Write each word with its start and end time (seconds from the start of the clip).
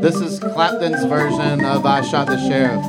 This 0.00 0.16
is 0.16 0.38
Clapton's 0.38 1.04
version 1.04 1.62
of 1.62 1.84
I 1.84 2.00
Shot 2.00 2.26
the 2.28 2.38
Sheriff. 2.38 2.82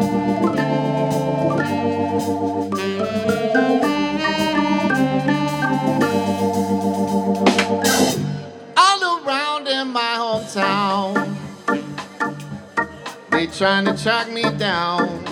trying 13.57 13.85
to 13.85 13.97
track 13.97 14.29
me 14.33 14.43
down. 14.59 15.23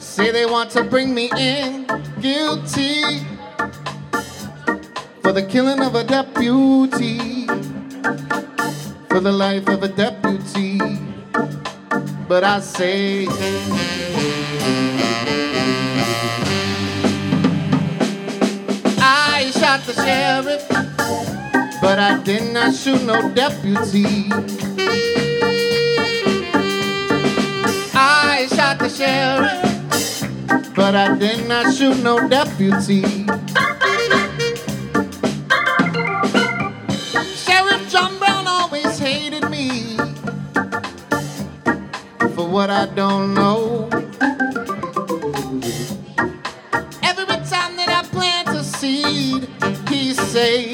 Say 0.00 0.32
they 0.32 0.46
want 0.46 0.70
to 0.72 0.82
bring 0.82 1.14
me 1.14 1.30
in 1.36 1.86
guilty 2.20 3.20
for 5.22 5.30
the 5.30 5.46
killing 5.48 5.80
of 5.80 5.94
a 5.94 6.02
deputy, 6.02 7.46
for 9.08 9.20
the 9.20 9.30
life 9.30 9.68
of 9.68 9.84
a 9.84 9.88
deputy. 9.88 10.80
But 12.26 12.42
I 12.42 12.58
say, 12.58 13.26
I 18.98 19.52
shot 19.54 19.82
the 19.86 19.92
sheriff, 19.94 20.66
but 21.80 22.00
I 22.00 22.20
did 22.24 22.52
not 22.52 22.74
shoot 22.74 23.04
no 23.04 23.32
deputy. 23.32 25.09
But 30.92 31.08
I 31.08 31.16
did 31.16 31.46
not 31.46 31.72
shoot 31.72 32.02
no 32.02 32.28
deputy. 32.28 33.02
Sheriff 37.36 37.88
John 37.88 38.18
Brown 38.18 38.48
always 38.48 38.98
hated 38.98 39.48
me 39.48 39.96
for 42.34 42.48
what 42.48 42.70
I 42.70 42.86
don't 42.96 43.34
know. 43.34 43.88
Every 47.04 47.38
time 47.46 47.76
that 47.76 47.88
I 47.88 48.02
plant 48.10 48.48
a 48.48 48.64
seed, 48.64 49.48
he 49.88 50.12
say, 50.12 50.72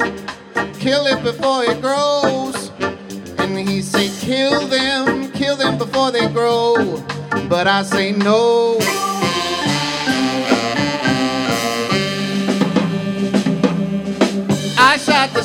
kill 0.78 1.04
it 1.08 1.22
before 1.22 1.64
it 1.64 1.82
grows. 1.82 2.70
And 3.36 3.68
he 3.68 3.82
say, 3.82 4.08
kill 4.24 4.66
them, 4.66 5.30
kill 5.32 5.56
them 5.56 5.76
before 5.76 6.10
they 6.10 6.26
grow. 6.28 7.04
But 7.50 7.66
I 7.68 7.82
say 7.82 8.12
no. 8.12 8.78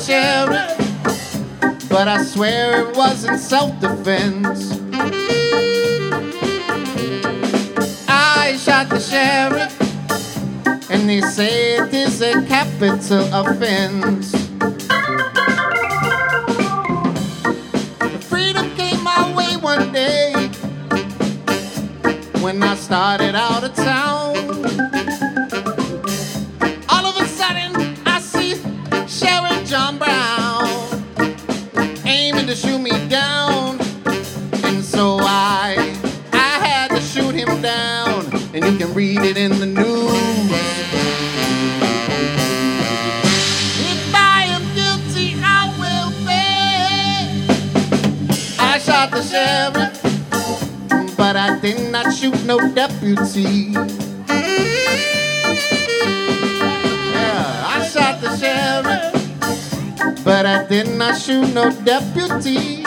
Shot 0.02 0.48
but 1.88 2.08
I 2.08 2.24
swear 2.24 2.88
it 2.88 2.96
wasn't 2.96 3.38
self-defense. 3.38 4.72
I 8.08 8.56
shot 8.58 8.88
the 8.88 8.98
sheriff, 8.98 10.90
and 10.90 11.08
they 11.08 11.20
say 11.20 11.76
it 11.76 11.94
is 11.94 12.20
a 12.20 12.32
capital 12.46 13.28
offense. 13.32 14.32
Freedom 18.26 18.74
came 18.74 19.04
my 19.04 19.32
way 19.36 19.56
one 19.56 19.92
day 19.92 20.32
when 22.40 22.60
I 22.60 22.74
started 22.74 23.36
out 23.36 23.62
of 23.62 23.72
town. 23.74 24.01
You 38.72 38.78
can 38.78 38.94
read 38.94 39.20
it 39.20 39.36
in 39.36 39.50
the 39.60 39.66
news. 39.66 40.50
If 43.78 44.14
I 44.14 44.44
am 44.48 44.62
guilty, 44.74 45.36
I 45.42 45.68
will 45.78 46.10
pay. 46.24 47.44
I 48.58 48.78
shot 48.78 49.10
the 49.10 49.22
sheriff, 49.22 49.92
but 51.18 51.36
I 51.36 51.58
did 51.60 51.92
not 51.92 52.14
shoot 52.14 52.44
no 52.46 52.58
deputy. 52.72 53.74
Yeah, 57.12 57.64
I 57.66 57.86
shot 57.92 58.20
the 58.22 58.34
sheriff, 58.38 60.24
but 60.24 60.46
I 60.46 60.64
did 60.66 60.88
not 60.96 61.20
shoot 61.20 61.52
no 61.52 61.70
deputy. 61.84 62.86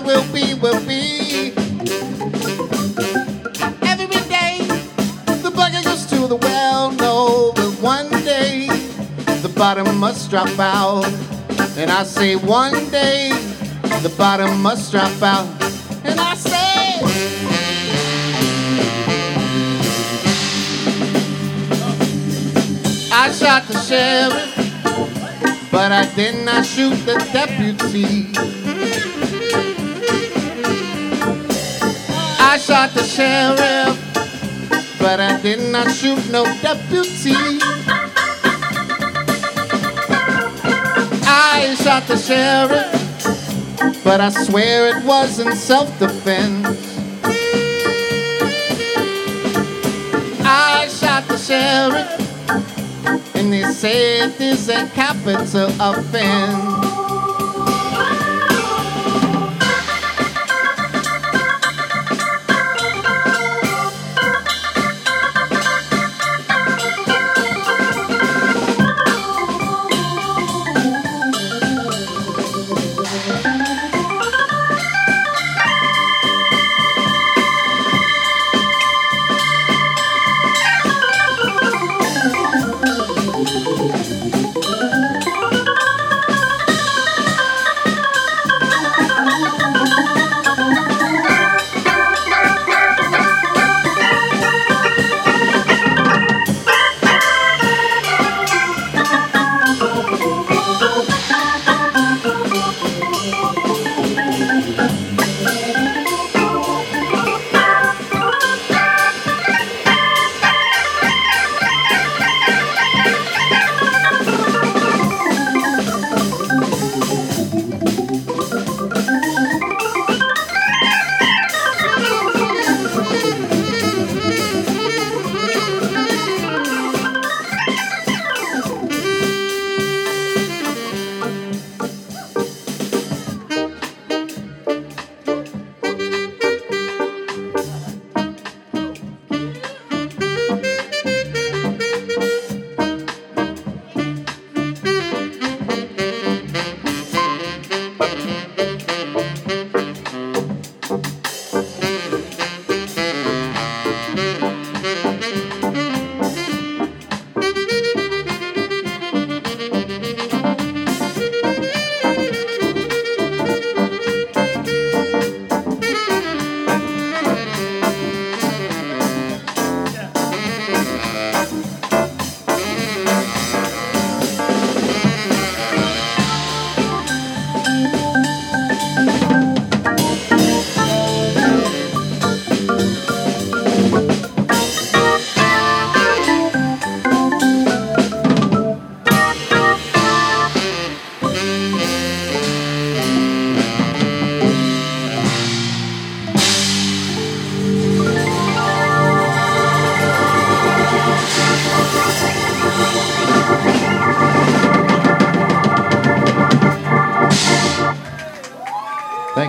What 0.00 0.04
will 0.04 0.32
be 0.32 0.52
will 0.54 0.80
be. 0.86 1.52
Every 3.82 4.06
day, 4.28 4.58
the 5.42 5.50
bucket 5.54 5.84
goes 5.84 6.04
to 6.06 6.26
the 6.26 6.36
well. 6.36 6.90
No, 6.92 7.52
but 7.54 7.70
one 7.80 8.10
day, 8.24 8.66
the 9.40 9.52
bottom 9.56 9.98
must 9.98 10.28
drop 10.28 10.58
out. 10.58 11.06
And 11.78 11.90
I 11.90 12.02
say, 12.02 12.36
one 12.36 12.90
day, 12.90 13.30
the 14.02 14.12
bottom 14.18 14.60
must 14.60 14.92
drop 14.92 15.22
out. 15.22 15.46
And 16.04 16.20
I 16.20 16.34
say, 16.34 17.00
I 23.12 23.32
shot 23.32 23.66
the 23.66 23.78
sheriff, 23.80 25.70
but 25.70 25.90
I 25.90 26.04
did 26.14 26.44
not 26.44 26.66
shoot 26.66 26.96
the 27.06 27.16
deputy. 27.32 28.65
I 32.56 32.58
shot 32.58 32.94
the 32.94 33.02
sheriff, 33.02 33.98
but 34.98 35.20
I 35.20 35.38
did 35.42 35.70
not 35.70 35.90
shoot 35.92 36.26
no 36.30 36.44
deputy. 36.62 37.34
I 41.28 41.76
shot 41.82 42.08
the 42.08 42.16
sheriff, 42.16 44.02
but 44.02 44.22
I 44.22 44.30
swear 44.30 44.96
it 44.96 45.04
wasn't 45.04 45.52
self-defense. 45.52 46.66
I 50.42 50.88
shot 50.88 51.28
the 51.28 51.36
sheriff, 51.36 52.08
and 53.36 53.52
they 53.52 53.64
say 53.64 54.20
it 54.22 54.40
is 54.40 54.70
a 54.70 54.88
capital 54.94 55.68
offense. 55.78 56.95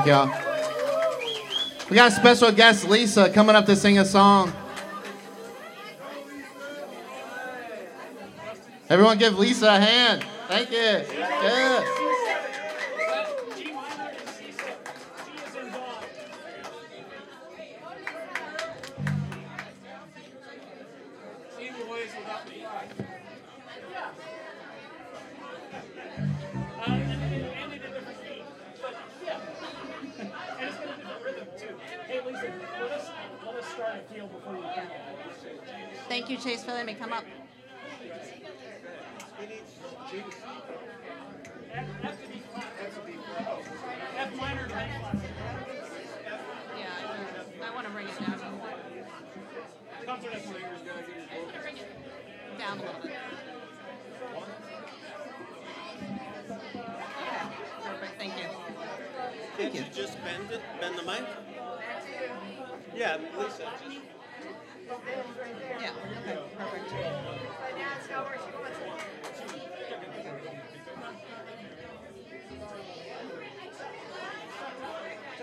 Y'all. 0.08 0.32
We 1.90 1.96
got 1.96 2.12
a 2.12 2.16
special 2.16 2.52
guest, 2.52 2.88
Lisa, 2.88 3.30
coming 3.30 3.56
up 3.56 3.66
to 3.66 3.76
sing 3.76 4.00
a 4.00 4.06
song. 4.06 4.54
Everyone 8.90 9.18
give 9.18 9.38
Lisa 9.38 9.68
a 9.68 9.80
hand. 9.80 10.26
Thank 10.48 10.72
you. 10.72 10.78
Yeah. 10.78 12.17
Thank 36.08 36.30
you, 36.30 36.38
Chase, 36.38 36.64
for 36.64 36.72
letting 36.72 36.86
me 36.86 36.94
come 36.94 37.14
up. 37.14 37.24
Yeah, 46.78 46.94
I, 47.62 47.66
I 47.66 47.76
want 47.76 47.88
to 47.88 47.94
bring 47.94 48.08
it 48.08 48.20
down. 48.20 48.40
Down 52.58 52.80
a 52.80 52.82
little 52.82 53.02
bit. 53.02 53.12
Okay, 57.18 57.48
perfect. 57.84 58.14
Thank 58.18 58.34
you. 58.38 58.46
Can't 59.58 59.74
you 59.76 59.84
just 59.94 60.24
bend 60.24 60.52
it, 60.52 60.62
bend 60.80 60.98
the 60.98 61.04
mic? 61.04 61.24
Yeah, 62.96 63.18
Lisa. 63.38 63.64
Yeah. 65.80 65.92
Okay. 66.20 66.38
Perfect. 66.58 66.94